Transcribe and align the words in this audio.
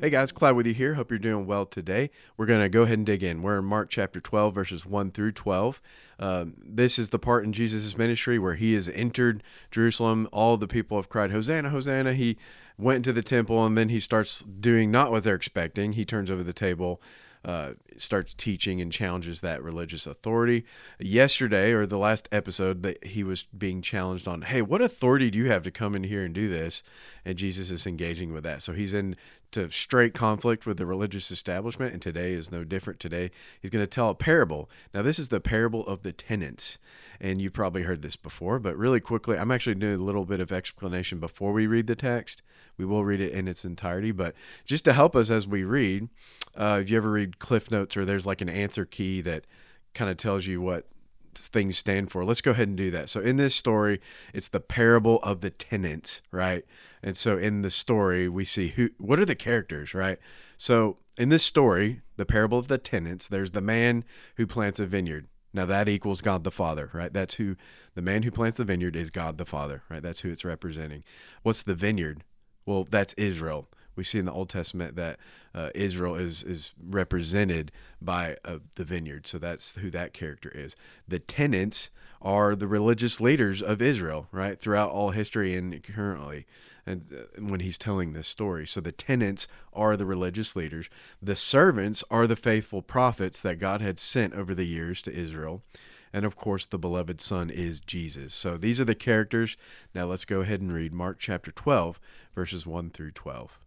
Hey 0.00 0.08
guys, 0.08 0.32
Cloud 0.32 0.56
with 0.56 0.66
you 0.66 0.72
here. 0.72 0.94
Hope 0.94 1.10
you're 1.10 1.18
doing 1.18 1.44
well 1.44 1.66
today. 1.66 2.08
We're 2.38 2.46
going 2.46 2.62
to 2.62 2.70
go 2.70 2.84
ahead 2.84 2.96
and 2.96 3.04
dig 3.04 3.22
in. 3.22 3.42
We're 3.42 3.58
in 3.58 3.66
Mark 3.66 3.90
chapter 3.90 4.18
12, 4.18 4.54
verses 4.54 4.86
1 4.86 5.10
through 5.10 5.32
12. 5.32 5.82
Um, 6.18 6.54
this 6.56 6.98
is 6.98 7.10
the 7.10 7.18
part 7.18 7.44
in 7.44 7.52
Jesus' 7.52 7.98
ministry 7.98 8.38
where 8.38 8.54
he 8.54 8.72
has 8.72 8.88
entered 8.88 9.42
Jerusalem. 9.70 10.26
All 10.32 10.56
the 10.56 10.66
people 10.66 10.96
have 10.96 11.10
cried, 11.10 11.32
Hosanna, 11.32 11.68
Hosanna. 11.68 12.14
He 12.14 12.38
went 12.78 12.96
into 12.96 13.12
the 13.12 13.22
temple 13.22 13.66
and 13.66 13.76
then 13.76 13.90
he 13.90 14.00
starts 14.00 14.40
doing 14.40 14.90
not 14.90 15.10
what 15.10 15.22
they're 15.22 15.34
expecting. 15.34 15.92
He 15.92 16.06
turns 16.06 16.30
over 16.30 16.42
the 16.42 16.54
table 16.54 17.02
uh, 17.44 17.72
starts 17.96 18.34
teaching 18.34 18.80
and 18.80 18.92
challenges 18.92 19.40
that 19.40 19.62
religious 19.62 20.06
authority. 20.06 20.64
Yesterday, 20.98 21.72
or 21.72 21.86
the 21.86 21.98
last 21.98 22.28
episode, 22.30 22.82
that 22.82 23.04
he 23.04 23.24
was 23.24 23.44
being 23.56 23.82
challenged 23.82 24.28
on, 24.28 24.42
hey, 24.42 24.62
what 24.62 24.82
authority 24.82 25.30
do 25.30 25.38
you 25.38 25.50
have 25.50 25.62
to 25.62 25.70
come 25.70 25.94
in 25.94 26.04
here 26.04 26.24
and 26.24 26.34
do 26.34 26.48
this? 26.48 26.82
And 27.24 27.38
Jesus 27.38 27.70
is 27.70 27.86
engaging 27.86 28.32
with 28.32 28.44
that. 28.44 28.62
So 28.62 28.72
he's 28.72 28.94
in 28.94 29.14
to 29.52 29.70
straight 29.70 30.14
conflict 30.14 30.64
with 30.64 30.76
the 30.76 30.86
religious 30.86 31.30
establishment, 31.30 31.92
and 31.92 32.00
today 32.00 32.32
is 32.32 32.52
no 32.52 32.62
different. 32.64 33.00
Today, 33.00 33.30
he's 33.60 33.70
going 33.70 33.84
to 33.84 33.90
tell 33.90 34.10
a 34.10 34.14
parable. 34.14 34.70
Now, 34.94 35.02
this 35.02 35.18
is 35.18 35.28
the 35.28 35.40
parable 35.40 35.84
of 35.86 36.02
the 36.02 36.12
tenants, 36.12 36.78
and 37.20 37.40
you 37.40 37.50
probably 37.50 37.82
heard 37.82 38.02
this 38.02 38.16
before, 38.16 38.58
but 38.58 38.76
really 38.76 39.00
quickly, 39.00 39.36
I'm 39.36 39.50
actually 39.50 39.74
doing 39.74 39.98
a 39.98 40.04
little 40.04 40.24
bit 40.24 40.40
of 40.40 40.52
explanation 40.52 41.18
before 41.18 41.52
we 41.52 41.66
read 41.66 41.86
the 41.88 41.96
text. 41.96 42.42
We 42.76 42.84
will 42.84 43.04
read 43.04 43.20
it 43.20 43.32
in 43.32 43.48
its 43.48 43.64
entirety, 43.64 44.12
but 44.12 44.34
just 44.64 44.84
to 44.84 44.92
help 44.92 45.16
us 45.16 45.30
as 45.30 45.46
we 45.46 45.64
read, 45.64 46.08
uh, 46.56 46.78
if 46.82 46.90
you 46.90 46.96
ever 46.96 47.10
read 47.10 47.38
Cliff 47.38 47.70
Notes 47.70 47.96
or 47.96 48.04
there's 48.04 48.26
like 48.26 48.40
an 48.40 48.48
answer 48.48 48.84
key 48.84 49.20
that 49.22 49.46
kind 49.94 50.10
of 50.10 50.16
tells 50.16 50.46
you 50.46 50.60
what 50.60 50.86
things 51.34 51.78
stand 51.78 52.10
for. 52.10 52.24
Let's 52.24 52.40
go 52.40 52.50
ahead 52.50 52.68
and 52.68 52.76
do 52.76 52.90
that. 52.90 53.08
So 53.08 53.20
in 53.20 53.36
this 53.36 53.54
story, 53.54 54.00
it's 54.34 54.48
the 54.48 54.60
parable 54.60 55.18
of 55.22 55.40
the 55.40 55.50
tenants, 55.50 56.22
right? 56.30 56.64
And 57.02 57.16
so 57.16 57.38
in 57.38 57.62
the 57.62 57.70
story, 57.70 58.28
we 58.28 58.44
see 58.44 58.68
who 58.68 58.90
what 58.98 59.18
are 59.18 59.24
the 59.24 59.34
characters, 59.34 59.94
right? 59.94 60.18
So 60.56 60.98
in 61.16 61.28
this 61.28 61.44
story, 61.44 62.02
the 62.16 62.26
parable 62.26 62.58
of 62.58 62.68
the 62.68 62.78
tenants, 62.78 63.28
there's 63.28 63.52
the 63.52 63.60
man 63.60 64.04
who 64.36 64.46
plants 64.46 64.80
a 64.80 64.86
vineyard. 64.86 65.28
Now 65.52 65.66
that 65.66 65.88
equals 65.88 66.20
God 66.20 66.44
the 66.44 66.50
Father, 66.50 66.90
right? 66.92 67.12
That's 67.12 67.34
who 67.34 67.56
the 67.94 68.02
man 68.02 68.22
who 68.22 68.30
plants 68.30 68.56
the 68.56 68.64
vineyard 68.64 68.96
is 68.96 69.10
God 69.10 69.38
the 69.38 69.44
Father, 69.44 69.82
right? 69.88 70.02
That's 70.02 70.20
who 70.20 70.30
it's 70.30 70.44
representing. 70.44 71.02
What's 71.42 71.62
the 71.62 71.74
vineyard? 71.74 72.24
Well, 72.66 72.86
that's 72.88 73.14
Israel 73.14 73.68
we 74.00 74.04
see 74.04 74.18
in 74.18 74.24
the 74.24 74.32
Old 74.32 74.48
Testament 74.48 74.96
that 74.96 75.18
uh, 75.54 75.68
Israel 75.74 76.14
is 76.14 76.42
is 76.42 76.72
represented 76.82 77.70
by 78.00 78.38
uh, 78.46 78.56
the 78.76 78.84
vineyard. 78.84 79.26
So 79.26 79.38
that's 79.38 79.76
who 79.76 79.90
that 79.90 80.14
character 80.14 80.50
is. 80.54 80.74
The 81.06 81.18
tenants 81.18 81.90
are 82.22 82.56
the 82.56 82.66
religious 82.66 83.20
leaders 83.20 83.60
of 83.62 83.82
Israel, 83.82 84.26
right, 84.32 84.58
throughout 84.58 84.90
all 84.90 85.10
history 85.10 85.54
and 85.54 85.82
currently. 85.82 86.46
And 86.86 87.04
uh, 87.12 87.42
when 87.42 87.60
he's 87.60 87.76
telling 87.76 88.14
this 88.14 88.26
story, 88.26 88.66
so 88.66 88.80
the 88.80 88.90
tenants 88.90 89.46
are 89.74 89.98
the 89.98 90.06
religious 90.06 90.56
leaders. 90.56 90.88
The 91.20 91.36
servants 91.36 92.02
are 92.10 92.26
the 92.26 92.36
faithful 92.36 92.80
prophets 92.80 93.42
that 93.42 93.58
God 93.58 93.82
had 93.82 93.98
sent 93.98 94.32
over 94.32 94.54
the 94.54 94.66
years 94.66 95.02
to 95.02 95.12
Israel. 95.12 95.62
And 96.10 96.24
of 96.24 96.36
course, 96.36 96.64
the 96.64 96.78
beloved 96.78 97.20
Son 97.20 97.50
is 97.50 97.80
Jesus. 97.80 98.32
So 98.32 98.56
these 98.56 98.80
are 98.80 98.86
the 98.86 98.94
characters. 98.94 99.58
Now 99.94 100.06
let's 100.06 100.24
go 100.24 100.40
ahead 100.40 100.62
and 100.62 100.72
read 100.72 100.94
Mark 100.94 101.18
chapter 101.18 101.52
12, 101.52 102.00
verses 102.34 102.66
1 102.66 102.90
through 102.90 103.12
12. 103.12 103.58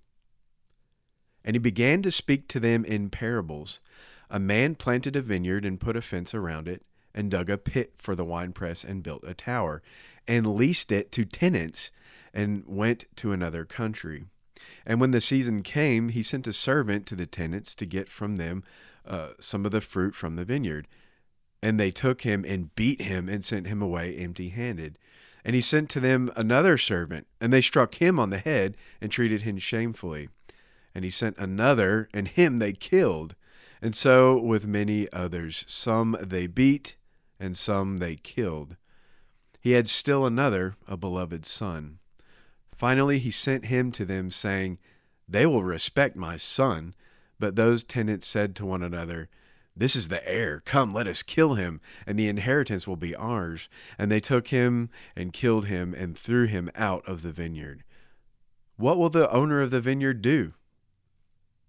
And 1.45 1.55
he 1.55 1.59
began 1.59 2.01
to 2.03 2.11
speak 2.11 2.47
to 2.49 2.59
them 2.59 2.85
in 2.85 3.09
parables. 3.09 3.81
A 4.29 4.39
man 4.39 4.75
planted 4.75 5.15
a 5.15 5.21
vineyard 5.21 5.65
and 5.65 5.79
put 5.79 5.95
a 5.95 6.01
fence 6.01 6.33
around 6.33 6.67
it, 6.67 6.83
and 7.13 7.29
dug 7.29 7.49
a 7.49 7.57
pit 7.57 7.93
for 7.97 8.15
the 8.15 8.25
winepress 8.25 8.83
and 8.83 9.03
built 9.03 9.23
a 9.23 9.33
tower, 9.33 9.81
and 10.27 10.55
leased 10.55 10.91
it 10.91 11.11
to 11.11 11.25
tenants, 11.25 11.91
and 12.33 12.63
went 12.67 13.05
to 13.17 13.31
another 13.31 13.65
country. 13.65 14.25
And 14.85 14.99
when 14.99 15.11
the 15.11 15.21
season 15.21 15.61
came, 15.61 16.09
he 16.09 16.23
sent 16.23 16.47
a 16.47 16.53
servant 16.53 17.05
to 17.07 17.15
the 17.15 17.25
tenants 17.25 17.75
to 17.75 17.85
get 17.85 18.09
from 18.09 18.37
them 18.37 18.63
uh, 19.05 19.29
some 19.39 19.65
of 19.65 19.71
the 19.71 19.81
fruit 19.81 20.15
from 20.15 20.35
the 20.35 20.45
vineyard. 20.45 20.87
And 21.61 21.79
they 21.79 21.91
took 21.91 22.21
him 22.21 22.43
and 22.47 22.73
beat 22.75 23.01
him 23.01 23.29
and 23.29 23.43
sent 23.43 23.67
him 23.67 23.81
away 23.81 24.15
empty 24.15 24.49
handed. 24.49 24.97
And 25.45 25.55
he 25.55 25.61
sent 25.61 25.89
to 25.91 25.99
them 25.99 26.31
another 26.35 26.77
servant, 26.77 27.27
and 27.39 27.51
they 27.51 27.61
struck 27.61 27.95
him 27.95 28.19
on 28.19 28.29
the 28.29 28.37
head 28.37 28.75
and 29.01 29.11
treated 29.11 29.41
him 29.41 29.57
shamefully 29.57 30.29
and 30.95 31.03
he 31.03 31.11
sent 31.11 31.37
another, 31.37 32.09
and 32.13 32.27
him 32.27 32.59
they 32.59 32.73
killed. 32.73 33.35
And 33.81 33.95
so 33.95 34.39
with 34.39 34.65
many 34.65 35.11
others. 35.11 35.65
Some 35.67 36.15
they 36.21 36.47
beat, 36.47 36.95
and 37.39 37.57
some 37.57 37.97
they 37.97 38.15
killed. 38.15 38.77
He 39.59 39.71
had 39.71 39.87
still 39.87 40.25
another, 40.25 40.75
a 40.87 40.97
beloved 40.97 41.45
son. 41.45 41.99
Finally, 42.75 43.19
he 43.19 43.31
sent 43.31 43.65
him 43.65 43.91
to 43.93 44.05
them, 44.05 44.29
saying, 44.29 44.77
They 45.27 45.45
will 45.45 45.63
respect 45.63 46.15
my 46.15 46.37
son. 46.37 46.93
But 47.39 47.55
those 47.55 47.83
tenants 47.83 48.27
said 48.27 48.55
to 48.55 48.65
one 48.65 48.83
another, 48.83 49.29
This 49.75 49.95
is 49.95 50.07
the 50.07 50.25
heir. 50.29 50.61
Come, 50.65 50.93
let 50.93 51.07
us 51.07 51.23
kill 51.23 51.55
him, 51.55 51.81
and 52.05 52.17
the 52.17 52.29
inheritance 52.29 52.87
will 52.87 52.95
be 52.95 53.15
ours. 53.15 53.67
And 53.97 54.11
they 54.11 54.19
took 54.19 54.49
him 54.49 54.89
and 55.15 55.33
killed 55.33 55.65
him 55.65 55.93
and 55.93 56.17
threw 56.17 56.45
him 56.45 56.69
out 56.75 57.07
of 57.07 57.21
the 57.21 57.31
vineyard. 57.31 57.83
What 58.75 58.97
will 58.97 59.09
the 59.09 59.29
owner 59.31 59.61
of 59.61 59.71
the 59.71 59.81
vineyard 59.81 60.21
do? 60.21 60.53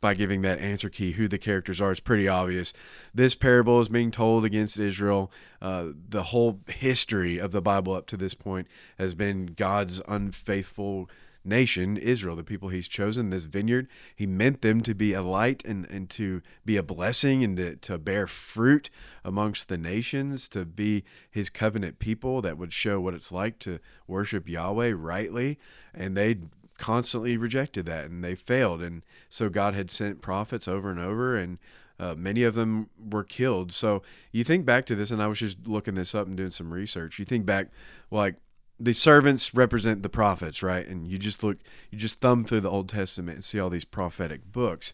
by 0.00 0.14
giving 0.14 0.42
that 0.42 0.58
answer 0.58 0.88
key 0.88 1.12
who 1.12 1.28
the 1.28 1.38
characters 1.38 1.80
are. 1.80 1.90
It's 1.90 2.00
pretty 2.00 2.28
obvious. 2.28 2.72
This 3.14 3.34
parable 3.34 3.80
is 3.80 3.88
being 3.88 4.10
told 4.10 4.44
against 4.44 4.78
Israel. 4.78 5.32
Uh, 5.60 5.88
the 6.08 6.24
whole 6.24 6.60
history 6.68 7.38
of 7.38 7.52
the 7.52 7.62
Bible 7.62 7.94
up 7.94 8.06
to 8.08 8.16
this 8.16 8.34
point 8.34 8.68
has 8.98 9.14
been 9.14 9.46
God's 9.46 10.00
unfaithful 10.06 11.08
nation, 11.46 11.96
Israel, 11.96 12.36
the 12.36 12.44
people 12.44 12.68
he's 12.68 12.88
chosen, 12.88 13.30
this 13.30 13.44
vineyard. 13.44 13.88
He 14.14 14.26
meant 14.26 14.62
them 14.62 14.80
to 14.82 14.94
be 14.94 15.12
a 15.12 15.22
light 15.22 15.64
and, 15.64 15.86
and 15.90 16.10
to 16.10 16.42
be 16.64 16.76
a 16.76 16.82
blessing 16.82 17.44
and 17.44 17.56
to, 17.56 17.76
to 17.76 17.98
bear 17.98 18.26
fruit 18.26 18.90
amongst 19.24 19.68
the 19.68 19.78
nations, 19.78 20.48
to 20.48 20.64
be 20.64 21.04
his 21.30 21.48
covenant 21.48 21.98
people 21.98 22.42
that 22.42 22.58
would 22.58 22.72
show 22.72 23.00
what 23.00 23.14
it's 23.14 23.32
like 23.32 23.58
to 23.60 23.78
worship 24.06 24.48
Yahweh 24.48 24.92
rightly. 24.94 25.58
And 25.94 26.16
they 26.16 26.38
constantly 26.78 27.36
rejected 27.36 27.86
that 27.86 28.06
and 28.06 28.22
they 28.22 28.34
failed. 28.34 28.82
And 28.82 29.02
so 29.28 29.48
God 29.48 29.74
had 29.74 29.90
sent 29.90 30.22
prophets 30.22 30.68
over 30.68 30.90
and 30.90 31.00
over, 31.00 31.36
and 31.36 31.58
uh, 31.98 32.14
many 32.14 32.42
of 32.42 32.54
them 32.54 32.88
were 33.10 33.24
killed. 33.24 33.72
So 33.72 34.02
you 34.32 34.44
think 34.44 34.64
back 34.66 34.86
to 34.86 34.94
this, 34.94 35.10
and 35.10 35.22
I 35.22 35.26
was 35.26 35.38
just 35.38 35.66
looking 35.66 35.94
this 35.94 36.14
up 36.14 36.26
and 36.26 36.36
doing 36.36 36.50
some 36.50 36.72
research. 36.72 37.18
You 37.18 37.24
think 37.24 37.46
back, 37.46 37.68
like, 38.10 38.36
the 38.78 38.92
servants 38.92 39.54
represent 39.54 40.02
the 40.02 40.08
prophets, 40.10 40.62
right? 40.62 40.86
And 40.86 41.08
you 41.08 41.18
just 41.18 41.42
look, 41.42 41.58
you 41.90 41.98
just 41.98 42.20
thumb 42.20 42.44
through 42.44 42.60
the 42.60 42.70
Old 42.70 42.90
Testament 42.90 43.36
and 43.36 43.44
see 43.44 43.58
all 43.58 43.70
these 43.70 43.86
prophetic 43.86 44.52
books. 44.52 44.92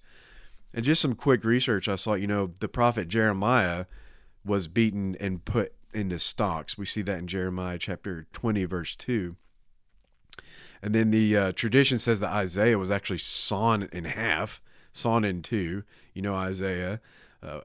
And 0.73 0.85
just 0.85 1.03
some 1.03 1.15
quick 1.15 1.45
research, 1.45 1.89
I 1.89 1.97
saw, 1.97 2.15
you 2.15 2.29
know, 2.29 2.53
the 2.61 2.69
prophet 2.69 3.09
Jeremiah 3.09 3.87
was 4.45 4.69
beaten 4.69 5.17
and 5.21 5.45
put 5.45 5.75
into 5.93 6.19
stocks. 6.19 6.79
We 6.79 6.87
see 6.87 7.03
that 7.03 7.19
in 7.19 7.27
Jeremiah 7.27 7.79
chapter 7.79 8.27
20, 8.33 8.65
verse 8.65 8.97
2. 8.97 9.37
And 10.83 10.95
then 10.95 11.11
the 11.11 11.37
uh, 11.37 11.53
tradition 11.53 11.99
says 11.99 12.21
that 12.21 12.33
Isaiah 12.33 12.79
was 12.79 12.91
actually 12.91 13.19
sawn 13.19 13.89
in 13.93 14.05
half, 14.05 14.61
sawn 14.93 15.25
in 15.25 15.43
two. 15.43 15.85
You 16.13 16.23
know, 16.23 16.35
Isaiah, 16.35 17.01
uh, 17.43 17.61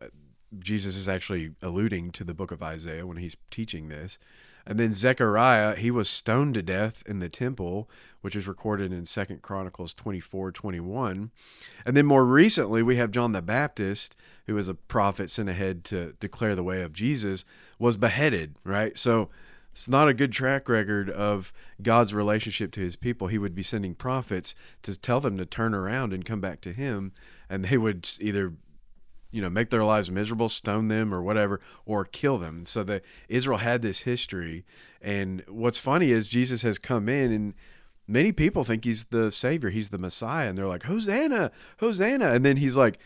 Jesus 0.60 0.96
is 0.96 1.10
actually 1.10 1.52
alluding 1.62 2.12
to 2.12 2.24
the 2.24 2.34
book 2.34 2.52
of 2.52 2.62
Isaiah 2.62 3.08
when 3.08 3.18
he's 3.18 3.36
teaching 3.50 3.90
this. 3.90 4.20
And 4.68 4.78
then 4.78 4.92
Zechariah, 4.92 5.76
he 5.76 5.90
was 5.90 6.10
stoned 6.10 6.56
to 6.56 6.62
death 6.62 7.02
in 7.06 7.20
the 7.20 7.30
temple, 7.30 7.90
which 8.20 8.36
is 8.36 8.48
recorded 8.48 8.92
in 8.92 9.06
Second 9.06 9.42
Chronicles 9.42 9.94
24 9.94 10.52
21. 10.52 11.32
And 11.86 11.98
then 11.98 12.06
more 12.06 12.26
recently, 12.26 12.84
we 12.84 12.98
have 12.98 13.12
John 13.12 13.32
the 13.32 13.42
Baptist, 13.42 14.18
who 14.46 14.56
was 14.56 14.68
a 14.68 14.74
prophet 14.76 15.30
sent 15.30 15.48
ahead 15.48 15.86
to 15.86 16.14
declare 16.20 16.54
the 16.54 16.64
way 16.64 16.82
of 16.82 16.92
Jesus, 16.92 17.46
was 17.80 17.96
beheaded, 17.96 18.56
right? 18.66 18.98
So 18.98 19.30
it's 19.78 19.88
not 19.88 20.08
a 20.08 20.14
good 20.16 20.32
track 20.32 20.68
record 20.70 21.08
of 21.08 21.54
God's 21.84 22.12
relationship 22.12 22.72
to 22.72 22.80
his 22.80 22.96
people. 22.96 23.28
He 23.28 23.38
would 23.38 23.54
be 23.54 23.62
sending 23.62 23.94
prophets 23.94 24.56
to 24.82 25.00
tell 25.00 25.20
them 25.20 25.38
to 25.38 25.46
turn 25.46 25.76
around 25.76 26.14
and 26.14 26.26
come 26.26 26.42
back 26.42 26.62
to 26.62 26.74
him, 26.74 27.12
and 27.48 27.64
they 27.64 27.78
would 27.78 28.10
either 28.20 28.54
you 29.30 29.40
know 29.40 29.52
make 29.52 29.70
their 29.70 29.84
lives 29.84 30.10
miserable 30.10 30.50
stone 30.50 30.88
them 30.88 31.14
or 31.14 31.22
whatever 31.22 31.62
or 31.86 32.06
kill 32.06 32.40
them. 32.40 32.66
So 32.66 32.82
that 32.86 33.04
israel 33.30 33.60
had 33.60 33.84
this 33.84 34.00
history 34.02 34.66
and 35.00 35.44
what's 35.48 35.78
funny 35.78 36.10
is 36.10 36.28
jesus 36.28 36.64
has 36.64 36.80
come 36.80 37.08
in 37.08 37.32
and 37.32 37.54
many 38.08 38.32
people 38.32 38.64
think 38.64 38.84
he's 38.84 39.06
the 39.06 39.32
savior 39.32 39.70
he's 39.70 39.90
the 39.90 40.00
messiah 40.00 40.50
and 40.50 40.58
they're 40.58 40.66
like 40.66 40.84
hosanna! 40.84 41.52
Hosanna! 41.80 42.30
And 42.30 42.44
then 42.44 42.58
he's 42.58 42.78
like 42.78 42.98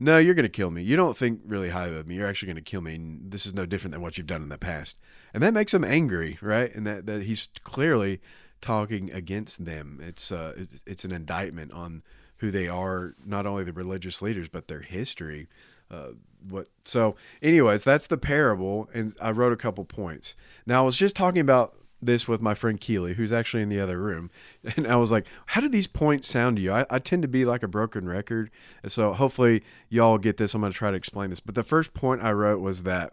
no 0.00 0.18
you're 0.18 0.34
going 0.34 0.44
to 0.44 0.48
kill 0.48 0.70
me. 0.70 0.82
You 0.82 0.96
don't 0.96 1.16
think 1.16 1.42
really 1.44 1.68
highly 1.68 1.96
of 1.96 2.06
me. 2.06 2.16
You're 2.16 2.26
actually 2.26 2.46
going 2.46 2.64
to 2.64 2.70
kill 2.70 2.80
me 2.80 2.96
and 2.96 3.30
this 3.30 3.46
is 3.46 3.54
no 3.54 3.66
different 3.66 3.92
than 3.92 4.02
what 4.02 4.18
you've 4.18 4.26
done 4.26 4.42
in 4.42 4.48
the 4.48 4.58
past. 4.58 4.98
And 5.32 5.42
that 5.42 5.54
makes 5.54 5.72
him 5.72 5.84
angry 5.84 6.38
right? 6.40 6.74
And 6.74 6.86
that, 6.86 7.06
that 7.06 7.22
he's 7.22 7.48
clearly 7.62 8.20
talking 8.60 9.12
against 9.12 9.64
them. 9.64 10.00
It's 10.02 10.32
uh 10.32 10.66
it's 10.86 11.04
an 11.04 11.12
indictment 11.12 11.72
on 11.72 12.02
who 12.38 12.50
they 12.50 12.68
are, 12.68 13.14
not 13.24 13.46
only 13.46 13.64
the 13.64 13.72
religious 13.72 14.22
leaders, 14.22 14.48
but 14.48 14.66
their 14.66 14.80
history. 14.80 15.48
Uh, 15.90 16.12
what 16.48 16.68
so 16.84 17.16
anyways 17.42 17.84
that's 17.84 18.06
the 18.06 18.16
parable 18.16 18.88
and 18.94 19.14
i 19.20 19.30
wrote 19.30 19.52
a 19.52 19.56
couple 19.56 19.84
points. 19.84 20.36
Now 20.66 20.82
i 20.82 20.84
was 20.84 20.96
just 20.96 21.14
talking 21.14 21.40
about 21.40 21.74
this 22.02 22.26
with 22.26 22.40
my 22.40 22.54
friend 22.54 22.80
keely 22.80 23.14
who's 23.14 23.32
actually 23.32 23.62
in 23.62 23.68
the 23.68 23.80
other 23.80 23.98
room 23.98 24.30
and 24.76 24.86
i 24.86 24.96
was 24.96 25.12
like 25.12 25.26
how 25.46 25.60
do 25.60 25.68
these 25.68 25.86
points 25.86 26.28
sound 26.28 26.56
to 26.56 26.62
you 26.62 26.72
i, 26.72 26.86
I 26.90 26.98
tend 26.98 27.22
to 27.22 27.28
be 27.28 27.44
like 27.44 27.62
a 27.62 27.68
broken 27.68 28.08
record 28.08 28.50
and 28.82 28.90
so 28.90 29.12
hopefully 29.12 29.62
y'all 29.88 30.18
get 30.18 30.36
this 30.36 30.54
i'm 30.54 30.60
going 30.60 30.72
to 30.72 30.78
try 30.78 30.90
to 30.90 30.96
explain 30.96 31.30
this 31.30 31.40
but 31.40 31.54
the 31.54 31.62
first 31.62 31.94
point 31.94 32.22
i 32.22 32.32
wrote 32.32 32.60
was 32.60 32.82
that 32.82 33.12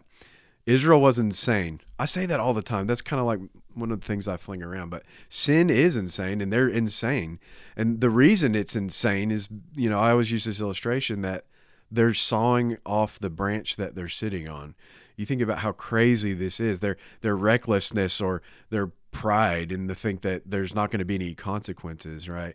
Israel 0.68 1.00
was 1.00 1.18
insane. 1.18 1.80
I 1.98 2.04
say 2.04 2.26
that 2.26 2.40
all 2.40 2.52
the 2.52 2.60
time. 2.60 2.86
That's 2.86 3.00
kind 3.00 3.18
of 3.18 3.26
like 3.26 3.40
one 3.72 3.90
of 3.90 4.00
the 4.00 4.06
things 4.06 4.28
I 4.28 4.36
fling 4.36 4.62
around. 4.62 4.90
But 4.90 5.02
sin 5.30 5.70
is 5.70 5.96
insane, 5.96 6.42
and 6.42 6.52
they're 6.52 6.68
insane. 6.68 7.40
And 7.74 8.02
the 8.02 8.10
reason 8.10 8.54
it's 8.54 8.76
insane 8.76 9.30
is, 9.30 9.48
you 9.74 9.88
know, 9.88 9.98
I 9.98 10.10
always 10.10 10.30
use 10.30 10.44
this 10.44 10.60
illustration 10.60 11.22
that 11.22 11.46
they're 11.90 12.12
sawing 12.12 12.76
off 12.84 13.18
the 13.18 13.30
branch 13.30 13.76
that 13.76 13.94
they're 13.94 14.10
sitting 14.10 14.46
on. 14.46 14.74
You 15.18 15.26
think 15.26 15.42
about 15.42 15.58
how 15.58 15.72
crazy 15.72 16.32
this 16.32 16.60
is. 16.60 16.80
Their 16.80 16.96
their 17.20 17.36
recklessness 17.36 18.20
or 18.20 18.40
their 18.70 18.86
pride 19.12 19.70
in 19.70 19.86
the 19.86 19.94
think 19.94 20.22
that 20.22 20.42
there's 20.46 20.74
not 20.74 20.90
going 20.90 21.00
to 21.00 21.04
be 21.04 21.16
any 21.16 21.34
consequences, 21.34 22.28
right? 22.28 22.54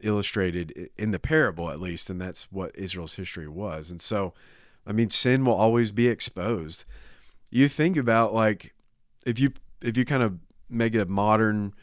Illustrated 0.00 0.90
in 0.98 1.10
the 1.10 1.18
parable, 1.18 1.70
at 1.70 1.80
least, 1.80 2.10
and 2.10 2.20
that's 2.20 2.50
what 2.52 2.76
Israel's 2.76 3.14
history 3.14 3.48
was. 3.48 3.90
And 3.90 4.02
so, 4.02 4.34
I 4.86 4.92
mean, 4.92 5.08
sin 5.08 5.44
will 5.46 5.54
always 5.54 5.90
be 5.90 6.08
exposed 6.08 6.84
you 7.50 7.68
think 7.68 7.96
about 7.96 8.32
like 8.32 8.72
if 9.26 9.38
you 9.38 9.52
if 9.82 9.96
you 9.96 10.04
kind 10.04 10.22
of 10.22 10.38
make 10.68 10.94
a 10.94 11.04
modern 11.04 11.74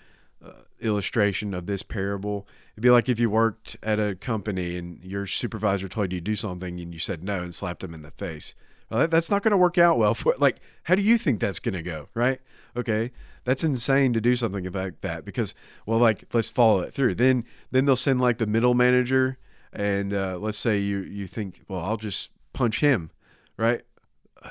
uh, 0.44 0.52
illustration 0.80 1.54
of 1.54 1.66
this 1.66 1.84
parable 1.84 2.48
it'd 2.74 2.82
be 2.82 2.90
like 2.90 3.10
if 3.10 3.20
you 3.20 3.30
worked 3.30 3.78
at 3.84 4.00
a 4.00 4.16
company 4.16 4.78
and 4.78 5.04
your 5.04 5.28
supervisor 5.28 5.88
told 5.88 6.12
you 6.12 6.20
to 6.20 6.24
do 6.24 6.36
something 6.36 6.80
and 6.80 6.94
you 6.94 7.00
said 7.00 7.24
no 7.24 7.42
and 7.42 7.54
slapped 7.54 7.84
him 7.84 7.94
in 7.94 8.02
the 8.02 8.12
face 8.12 8.56
well, 8.90 9.02
that, 9.02 9.12
that's 9.12 9.30
not 9.30 9.44
going 9.44 9.52
to 9.52 9.58
work 9.58 9.78
out 9.78 9.98
well 9.98 10.14
for 10.14 10.36
like 10.40 10.58
how 10.84 10.96
do 10.96 11.02
you 11.02 11.18
think 11.18 11.40
that's 11.40 11.60
going 11.60 11.74
to 11.74 11.82
go 11.82 12.10
right 12.14 12.40
okay 12.76 13.12
that's 13.44 13.64
insane 13.64 14.14
to 14.14 14.22
do 14.22 14.36
something 14.36 14.66
like 14.72 15.02
that 15.02 15.26
because 15.26 15.56
well 15.86 16.00
like 16.00 16.26
let's 16.34 16.50
follow 16.50 16.82
it 16.82 16.94
through 16.94 17.16
then 17.16 17.44
then 17.72 17.86
they'll 17.86 17.96
send 17.96 18.20
like 18.22 18.38
the 18.38 18.48
middle 18.48 18.74
manager 18.74 19.38
and 19.74 20.14
uh, 20.14 20.38
let's 20.40 20.58
say 20.58 20.78
you 20.78 21.00
you 21.00 21.28
think 21.28 21.62
well 21.68 21.82
i'll 21.82 21.98
just 21.98 22.32
punch 22.54 22.80
him 22.80 23.12
right 23.58 23.84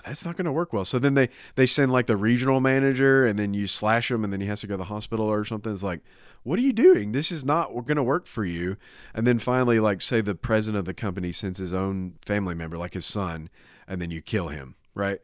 that's 0.05 0.25
not 0.25 0.37
going 0.37 0.47
to 0.47 0.53
work 0.53 0.73
well. 0.73 0.85
So 0.85 0.99
then 0.99 1.15
they 1.15 1.29
they 1.55 1.67
send 1.67 1.93
like 1.93 2.07
the 2.07 2.17
regional 2.17 2.61
manager, 2.61 3.25
and 3.25 3.39
then 3.39 3.55
you 3.55 3.67
slash 3.67 4.11
him, 4.11 4.25
and 4.25 4.33
then 4.33 4.41
he 4.41 4.47
has 4.47 4.61
to 4.63 4.67
go 4.67 4.75
to 4.75 4.79
the 4.79 4.85
hospital 4.85 5.27
or 5.27 5.45
something. 5.45 5.73
It's 5.73 5.83
like, 5.83 6.01
what 6.47 6.61
are 6.61 6.63
you 6.63 6.73
doing? 6.73 7.11
This 7.11 7.33
is 7.33 7.45
not 7.45 7.73
going 7.73 7.97
to 7.97 8.05
work 8.05 8.25
for 8.25 8.45
you. 8.45 8.77
And 9.13 9.27
then 9.27 9.41
finally, 9.41 9.81
like 9.81 10.01
say 10.01 10.21
the 10.21 10.37
president 10.37 10.79
of 10.79 10.85
the 10.85 10.95
company 10.95 11.33
sends 11.33 11.59
his 11.59 11.75
own 11.75 12.15
family 12.25 12.55
member, 12.55 12.79
like 12.79 12.95
his 12.95 13.05
son, 13.05 13.51
and 13.89 14.01
then 14.01 14.13
you 14.13 14.23
kill 14.23 14.49
him, 14.49 14.77
right? 14.95 15.19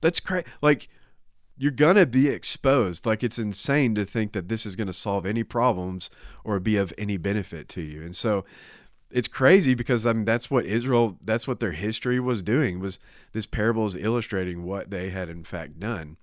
That's 0.00 0.20
crazy. 0.20 0.46
Like 0.62 0.88
you're 1.58 1.70
gonna 1.70 2.06
be 2.06 2.28
exposed. 2.28 3.04
Like 3.04 3.22
it's 3.22 3.38
insane 3.38 3.94
to 3.96 4.06
think 4.06 4.32
that 4.32 4.48
this 4.48 4.64
is 4.64 4.74
going 4.74 4.86
to 4.86 4.92
solve 4.94 5.26
any 5.26 5.44
problems 5.44 6.08
or 6.44 6.58
be 6.60 6.76
of 6.76 6.94
any 6.96 7.18
benefit 7.18 7.68
to 7.70 7.82
you. 7.82 8.02
And 8.02 8.16
so 8.16 8.46
it's 9.10 9.28
crazy 9.28 9.74
because 9.74 10.06
I 10.06 10.14
mean 10.14 10.24
that's 10.24 10.50
what 10.50 10.64
Israel 10.64 11.18
that's 11.22 11.46
what 11.46 11.60
their 11.60 11.72
history 11.72 12.18
was 12.18 12.42
doing 12.42 12.80
was 12.80 12.98
this 13.32 13.44
parable 13.44 13.84
is 13.84 13.96
illustrating 13.96 14.64
what 14.64 14.90
they 14.90 15.10
had 15.10 15.28
in 15.28 15.44
fact 15.44 15.78
done. 15.78 16.16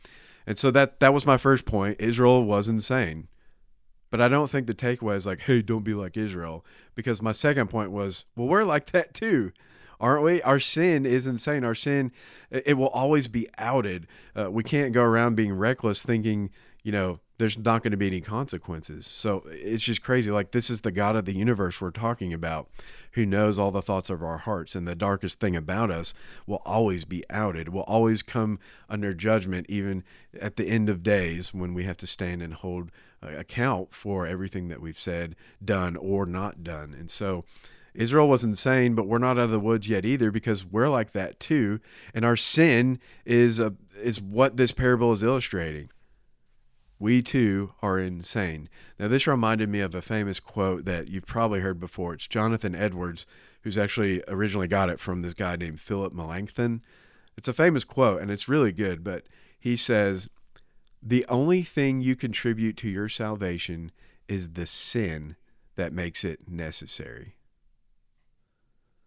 And 0.47 0.57
so 0.57 0.71
that 0.71 0.99
that 0.99 1.13
was 1.13 1.27
my 1.27 1.37
first 1.37 1.65
point. 1.65 2.01
Israel 2.01 2.43
was 2.43 2.67
insane. 2.67 3.27
But 4.15 4.21
I 4.21 4.29
don't 4.29 4.49
think 4.49 4.65
the 4.65 4.73
takeaway 4.73 5.17
is 5.17 5.25
like, 5.25 5.41
hey, 5.41 5.61
don't 5.61 5.83
be 5.83 5.93
like 5.93 6.15
Israel. 6.15 6.63
Because 6.95 7.21
my 7.21 7.33
second 7.33 7.67
point 7.67 7.91
was, 7.91 8.23
well, 8.37 8.47
we're 8.47 8.63
like 8.63 8.91
that 8.91 9.13
too, 9.13 9.51
aren't 9.99 10.23
we? 10.23 10.41
Our 10.43 10.61
sin 10.61 11.05
is 11.05 11.27
insane. 11.27 11.65
Our 11.65 11.75
sin, 11.75 12.13
it 12.49 12.77
will 12.77 12.87
always 12.87 13.27
be 13.27 13.49
outed. 13.57 14.07
Uh, 14.33 14.49
we 14.49 14.63
can't 14.63 14.93
go 14.93 15.03
around 15.03 15.35
being 15.35 15.51
reckless 15.51 16.01
thinking, 16.01 16.49
you 16.81 16.93
know, 16.93 17.19
there's 17.39 17.57
not 17.57 17.83
going 17.83 17.91
to 17.91 17.97
be 17.97 18.07
any 18.07 18.21
consequences. 18.21 19.05
So 19.05 19.43
it's 19.47 19.83
just 19.83 20.01
crazy. 20.01 20.31
Like, 20.31 20.51
this 20.51 20.69
is 20.69 20.79
the 20.79 20.93
God 20.93 21.17
of 21.17 21.25
the 21.25 21.35
universe 21.35 21.81
we're 21.81 21.91
talking 21.91 22.31
about, 22.31 22.69
who 23.11 23.25
knows 23.25 23.59
all 23.59 23.71
the 23.71 23.81
thoughts 23.81 24.09
of 24.09 24.23
our 24.23 24.37
hearts. 24.37 24.75
And 24.75 24.87
the 24.87 24.95
darkest 24.95 25.41
thing 25.41 25.57
about 25.57 25.91
us 25.91 26.13
will 26.47 26.61
always 26.65 27.03
be 27.03 27.25
outed, 27.29 27.67
will 27.67 27.81
always 27.81 28.21
come 28.21 28.59
under 28.89 29.13
judgment, 29.13 29.65
even 29.67 30.05
at 30.39 30.55
the 30.55 30.69
end 30.69 30.87
of 30.87 31.03
days 31.03 31.53
when 31.53 31.73
we 31.73 31.83
have 31.83 31.97
to 31.97 32.07
stand 32.07 32.41
and 32.41 32.53
hold 32.53 32.91
account 33.25 33.93
for 33.93 34.27
everything 34.27 34.67
that 34.69 34.81
we've 34.81 34.99
said, 34.99 35.35
done, 35.63 35.95
or 35.95 36.25
not 36.25 36.63
done. 36.63 36.95
And 36.97 37.09
so, 37.09 37.45
Israel 37.93 38.27
was 38.27 38.43
insane, 38.43 38.93
but 38.93 39.07
we're 39.07 39.19
not 39.19 39.37
out 39.37 39.45
of 39.45 39.51
the 39.51 39.59
woods 39.59 39.87
yet 39.87 40.03
either 40.03 40.29
because 40.29 40.65
we're 40.65 40.89
like 40.89 41.13
that 41.13 41.39
too. 41.39 41.79
And 42.13 42.25
our 42.25 42.35
sin 42.35 42.99
is 43.25 43.59
a, 43.59 43.73
is 44.01 44.19
what 44.19 44.57
this 44.57 44.73
parable 44.73 45.13
is 45.13 45.23
illustrating 45.23 45.89
we 46.99 47.21
too 47.21 47.73
are 47.81 47.99
insane. 47.99 48.69
Now, 48.99 49.07
this 49.07 49.27
reminded 49.27 49.69
me 49.69 49.81
of 49.81 49.95
a 49.95 50.01
famous 50.01 50.39
quote 50.39 50.85
that 50.85 51.09
you've 51.09 51.25
probably 51.25 51.59
heard 51.59 51.79
before. 51.79 52.13
It's 52.13 52.27
Jonathan 52.27 52.73
Edwards, 52.73 53.25
who's 53.61 53.77
actually 53.77 54.23
originally 54.27 54.67
got 54.67 54.89
it 54.89 54.99
from 54.99 55.21
this 55.21 55.33
guy 55.33 55.55
named 55.55 55.81
Philip 55.81 56.13
Melanchthon. 56.13 56.81
It's 57.37 57.47
a 57.47 57.53
famous 57.53 57.83
quote 57.83 58.21
and 58.21 58.31
it's 58.31 58.47
really 58.47 58.71
good, 58.71 59.03
but 59.03 59.25
he 59.59 59.75
says, 59.75 60.29
The 61.05 61.25
only 61.29 61.61
thing 61.61 62.01
you 62.01 62.15
contribute 62.15 62.77
to 62.77 62.89
your 62.89 63.07
salvation 63.07 63.91
is 64.27 64.53
the 64.53 64.65
sin 64.65 65.35
that 65.75 65.93
makes 65.93 66.23
it 66.23 66.49
necessary. 66.49 67.35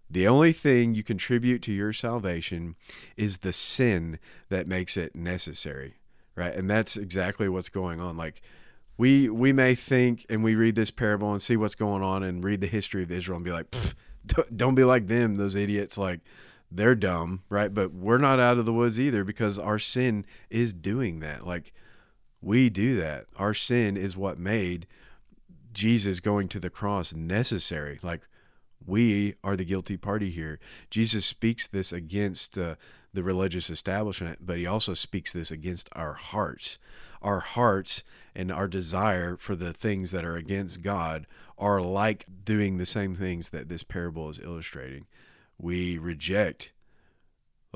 The 0.09 0.29
only 0.29 0.53
thing 0.53 0.95
you 0.95 1.03
contribute 1.03 1.61
to 1.63 1.73
your 1.73 1.93
salvation 1.93 2.77
is 3.17 3.39
the 3.39 3.53
sin 3.53 4.19
that 4.49 4.67
makes 4.67 4.97
it 4.97 5.15
necessary 5.15 5.99
right? 6.39 6.55
And 6.55 6.71
that's 6.71 6.97
exactly 6.97 7.49
what's 7.49 7.69
going 7.69 8.01
on. 8.01 8.17
Like 8.17 8.41
we 8.97 9.29
we 9.29 9.53
may 9.53 9.75
think 9.75 10.25
and 10.31 10.43
we 10.43 10.55
read 10.55 10.77
this 10.77 10.91
parable 10.91 11.33
and 11.33 11.43
see 11.43 11.57
what's 11.57 11.75
going 11.75 12.03
on 12.03 12.23
and 12.23 12.43
read 12.43 12.61
the 12.61 12.67
history 12.67 13.03
of 13.03 13.11
Israel 13.11 13.37
and 13.37 13.45
be 13.45 13.51
like, 13.51 13.75
don't 14.57 14.77
be 14.77 14.85
like 14.85 15.09
them, 15.09 15.37
those 15.37 15.57
idiots. 15.57 15.99
Like 15.99 16.21
they're 16.71 16.95
dumb, 16.95 17.43
right? 17.51 17.75
But 17.75 17.93
we're 17.93 18.19
not 18.19 18.41
out 18.41 18.59
of 18.59 18.67
the 18.67 18.73
woods 18.73 19.01
either 19.01 19.25
because 19.25 19.59
our 19.59 19.79
sin 19.79 20.25
is 20.49 20.73
doing 20.73 21.21
that. 21.21 21.47
Like 21.47 21.73
we 22.41 22.69
do 22.69 22.97
that. 23.01 23.27
Our 23.37 23.55
sin 23.55 23.97
is 23.97 24.17
what 24.17 24.39
made 24.39 24.87
Jesus 25.73 26.21
going 26.21 26.49
to 26.49 26.61
the 26.61 26.71
cross 26.71 27.13
necessary. 27.13 27.99
Like 28.03 28.23
we 28.87 29.35
are 29.45 29.57
the 29.57 29.65
guilty 29.65 29.97
party 29.97 30.31
here. 30.31 30.59
Jesus 30.91 31.27
speaks 31.27 31.67
this 31.67 31.93
against 31.93 32.57
uh, 32.57 32.77
the 33.13 33.23
religious 33.23 33.71
establishment, 33.71 34.39
but 34.41 34.59
he 34.59 34.67
also 34.67 34.95
speaks 34.95 35.33
this 35.33 35.51
against 35.51 35.89
our 35.93 36.15
hearts. 36.15 36.79
Our 37.21 37.41
hearts 37.41 38.05
and 38.35 38.53
our 38.53 38.69
desire 38.69 39.37
for 39.37 39.57
the 39.57 39.73
things 39.73 40.11
that 40.13 40.25
are 40.25 40.37
against 40.37 40.83
God 40.83 41.27
are 41.59 41.81
like 41.81 42.27
doing 42.45 42.79
the 42.79 42.87
same 42.87 43.17
things 43.17 43.49
that 43.49 43.69
this 43.69 43.83
parable 43.83 44.29
is 44.31 44.41
illustrating. 44.41 45.07
We 45.59 45.99
reject, 45.99 46.73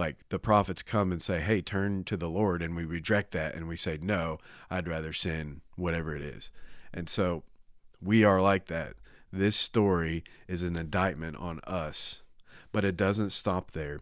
like 0.02 0.16
the 0.30 0.38
prophets 0.40 0.82
come 0.82 1.12
and 1.12 1.22
say, 1.22 1.40
Hey, 1.40 1.60
turn 1.60 2.02
to 2.04 2.16
the 2.16 2.28
Lord. 2.28 2.60
And 2.60 2.74
we 2.74 2.84
reject 2.84 3.30
that 3.32 3.54
and 3.54 3.68
we 3.68 3.76
say, 3.76 3.98
No, 4.02 4.38
I'd 4.68 4.88
rather 4.88 5.12
sin, 5.12 5.60
whatever 5.76 6.16
it 6.16 6.22
is. 6.22 6.50
And 6.92 7.08
so 7.08 7.44
we 8.02 8.24
are 8.24 8.40
like 8.40 8.66
that. 8.66 8.94
This 9.32 9.54
story 9.54 10.24
is 10.48 10.64
an 10.64 10.76
indictment 10.76 11.36
on 11.36 11.60
us, 11.60 12.22
but 12.72 12.84
it 12.84 12.96
doesn't 12.96 13.30
stop 13.30 13.70
there 13.70 14.00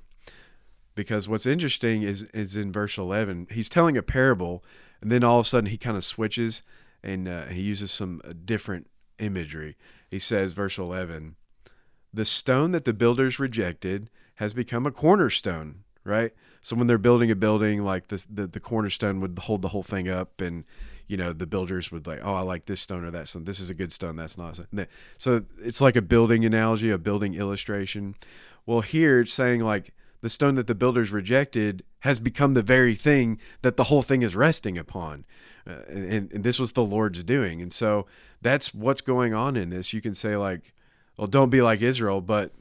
because 0.94 1.28
what's 1.28 1.46
interesting 1.46 2.02
is 2.02 2.22
is 2.34 2.56
in 2.56 2.72
verse 2.72 2.98
11 2.98 3.46
he's 3.50 3.68
telling 3.68 3.96
a 3.96 4.02
parable 4.02 4.64
and 5.00 5.12
then 5.12 5.22
all 5.22 5.38
of 5.38 5.46
a 5.46 5.48
sudden 5.48 5.70
he 5.70 5.78
kind 5.78 5.96
of 5.96 6.04
switches 6.04 6.62
and 7.02 7.28
uh, 7.28 7.46
he 7.46 7.62
uses 7.62 7.92
some 7.92 8.20
uh, 8.24 8.32
different 8.44 8.90
imagery 9.18 9.76
he 10.10 10.18
says 10.18 10.52
verse 10.52 10.78
11 10.78 11.36
the 12.12 12.24
stone 12.24 12.72
that 12.72 12.84
the 12.84 12.92
builders 12.92 13.38
rejected 13.38 14.10
has 14.34 14.52
become 14.52 14.84
a 14.84 14.90
cornerstone 14.90 15.84
right? 16.04 16.32
So 16.62 16.76
when 16.76 16.86
they're 16.86 16.98
building 16.98 17.30
a 17.30 17.36
building, 17.36 17.82
like 17.82 18.08
this, 18.08 18.24
the, 18.24 18.46
the 18.46 18.60
cornerstone 18.60 19.20
would 19.20 19.38
hold 19.38 19.62
the 19.62 19.68
whole 19.68 19.82
thing 19.82 20.08
up, 20.08 20.40
and 20.40 20.64
you 21.06 21.16
know 21.16 21.32
the 21.32 21.46
builders 21.46 21.90
would 21.90 22.06
like, 22.06 22.20
oh, 22.22 22.34
I 22.34 22.42
like 22.42 22.66
this 22.66 22.80
stone 22.80 23.04
or 23.04 23.10
that 23.10 23.28
stone. 23.28 23.44
This 23.44 23.60
is 23.60 23.70
a 23.70 23.74
good 23.74 23.92
stone. 23.92 24.16
That's 24.16 24.36
not. 24.36 24.58
So 25.18 25.44
it's 25.58 25.80
like 25.80 25.96
a 25.96 26.02
building 26.02 26.44
analogy, 26.44 26.90
a 26.90 26.98
building 26.98 27.34
illustration. 27.34 28.14
Well, 28.66 28.82
here 28.82 29.20
it's 29.20 29.32
saying 29.32 29.62
like 29.62 29.92
the 30.20 30.28
stone 30.28 30.54
that 30.56 30.66
the 30.66 30.74
builders 30.74 31.10
rejected 31.10 31.82
has 32.00 32.20
become 32.20 32.54
the 32.54 32.62
very 32.62 32.94
thing 32.94 33.38
that 33.62 33.76
the 33.76 33.84
whole 33.84 34.02
thing 34.02 34.22
is 34.22 34.36
resting 34.36 34.76
upon. 34.76 35.24
Uh, 35.66 35.80
and, 35.88 36.32
and, 36.32 36.44
this 36.44 36.58
was 36.58 36.72
the 36.72 36.84
Lord's 36.84 37.22
doing. 37.22 37.60
And 37.60 37.72
so 37.72 38.06
that's 38.40 38.74
what's 38.74 39.02
going 39.02 39.34
on 39.34 39.56
in 39.56 39.68
this. 39.68 39.92
You 39.92 40.00
can 40.00 40.14
say, 40.14 40.36
like, 40.36 40.72
well, 41.16 41.26
don't 41.26 41.50
be 41.50 41.60
like 41.60 41.82
Israel, 41.82 42.22
but 42.22 42.52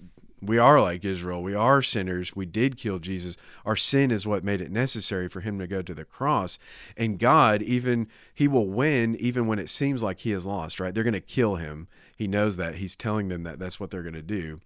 we 0.41 0.57
are 0.57 0.81
like 0.81 1.03
Israel. 1.03 1.43
We 1.43 1.55
are 1.55 1.81
sinners. 1.81 2.35
We 2.35 2.45
did 2.45 2.77
kill 2.77 2.99
Jesus. 2.99 3.37
Our 3.65 3.75
sin 3.75 4.11
is 4.11 4.27
what 4.27 4.43
made 4.43 4.61
it 4.61 4.71
necessary 4.71 5.27
for 5.27 5.41
him 5.41 5.59
to 5.59 5.67
go 5.67 5.81
to 5.81 5.93
the 5.93 6.05
cross. 6.05 6.59
And 6.95 7.19
God, 7.19 7.61
even, 7.61 8.07
he 8.33 8.47
will 8.47 8.67
win 8.67 9.15
even 9.15 9.47
when 9.47 9.59
it 9.59 9.69
seems 9.69 10.01
like 10.01 10.19
he 10.19 10.31
has 10.31 10.45
lost, 10.45 10.79
right? 10.79 10.93
They're 10.93 11.03
going 11.03 11.13
to 11.13 11.21
kill 11.21 11.55
him. 11.55 11.87
He 12.15 12.27
knows 12.27 12.57
that. 12.57 12.75
He's 12.75 12.95
telling 12.95 13.29
them 13.29 13.43
that 13.43 13.59
that's 13.59 13.79
what 13.79 13.89
they're 13.89 14.03
going 14.03 14.13
to 14.13 14.21
do. 14.21 14.59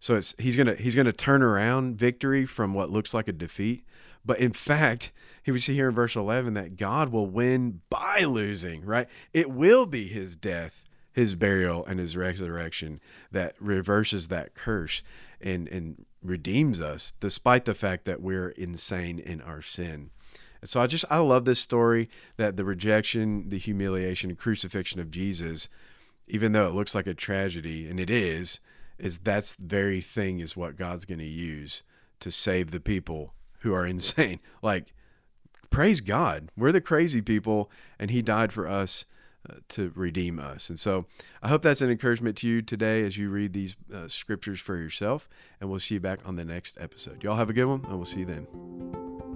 So 0.00 0.14
it's 0.14 0.34
he's 0.38 0.56
gonna 0.56 0.74
he's 0.74 0.94
gonna 0.94 1.12
turn 1.12 1.42
around 1.42 1.96
victory 1.96 2.46
from 2.46 2.74
what 2.74 2.90
looks 2.90 3.14
like 3.14 3.28
a 3.28 3.32
defeat. 3.32 3.84
But 4.24 4.38
in 4.38 4.52
fact, 4.52 5.12
he 5.42 5.52
we 5.52 5.58
see 5.58 5.74
here 5.74 5.88
in 5.88 5.94
verse 5.94 6.16
eleven 6.16 6.54
that 6.54 6.76
God 6.76 7.10
will 7.10 7.26
win 7.26 7.80
by 7.88 8.24
losing, 8.24 8.84
right? 8.84 9.08
It 9.32 9.50
will 9.50 9.86
be 9.86 10.08
his 10.08 10.36
death, 10.36 10.85
his 11.16 11.34
burial, 11.34 11.82
and 11.86 11.98
his 11.98 12.14
resurrection 12.14 13.00
that 13.32 13.54
reverses 13.58 14.28
that 14.28 14.54
curse 14.54 15.02
and 15.40 15.66
and 15.68 16.04
redeems 16.22 16.78
us, 16.78 17.14
despite 17.20 17.64
the 17.64 17.74
fact 17.74 18.04
that 18.04 18.20
we're 18.20 18.50
insane 18.50 19.18
in 19.18 19.40
our 19.40 19.62
sin. 19.62 20.10
And 20.60 20.68
so 20.68 20.78
I 20.78 20.86
just 20.86 21.06
I 21.08 21.20
love 21.20 21.46
this 21.46 21.58
story 21.58 22.10
that 22.36 22.58
the 22.58 22.66
rejection, 22.66 23.48
the 23.48 23.56
humiliation, 23.56 24.28
and 24.28 24.38
crucifixion 24.38 25.00
of 25.00 25.10
Jesus, 25.10 25.70
even 26.28 26.52
though 26.52 26.68
it 26.68 26.74
looks 26.74 26.94
like 26.94 27.06
a 27.06 27.14
tragedy, 27.14 27.88
and 27.88 27.98
it 27.98 28.10
is, 28.10 28.60
is 28.98 29.16
that's 29.16 29.54
very 29.54 30.02
thing 30.02 30.40
is 30.40 30.54
what 30.54 30.76
God's 30.76 31.06
going 31.06 31.20
to 31.20 31.24
use 31.24 31.82
to 32.20 32.30
save 32.30 32.72
the 32.72 32.80
people 32.80 33.32
who 33.60 33.72
are 33.72 33.86
insane. 33.96 34.40
Like, 34.60 34.92
praise 35.70 36.02
God. 36.02 36.50
We're 36.58 36.72
the 36.72 36.82
crazy 36.82 37.22
people, 37.22 37.70
and 37.98 38.10
He 38.10 38.20
died 38.20 38.52
for 38.52 38.68
us 38.68 39.06
to 39.68 39.92
redeem 39.94 40.38
us. 40.38 40.68
And 40.68 40.78
so 40.78 41.06
I 41.42 41.48
hope 41.48 41.62
that's 41.62 41.80
an 41.80 41.90
encouragement 41.90 42.36
to 42.38 42.48
you 42.48 42.62
today 42.62 43.04
as 43.04 43.16
you 43.16 43.30
read 43.30 43.52
these 43.52 43.76
uh, 43.94 44.08
scriptures 44.08 44.60
for 44.60 44.76
yourself. 44.76 45.28
And 45.60 45.70
we'll 45.70 45.80
see 45.80 45.94
you 45.94 46.00
back 46.00 46.20
on 46.24 46.36
the 46.36 46.44
next 46.44 46.78
episode. 46.80 47.22
Y'all 47.22 47.36
have 47.36 47.50
a 47.50 47.54
good 47.54 47.66
one, 47.66 47.84
and 47.84 47.96
we'll 47.96 48.04
see 48.04 48.20
you 48.20 48.26
then. 48.26 49.35